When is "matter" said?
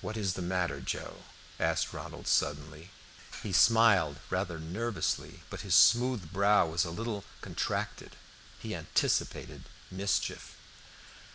0.40-0.80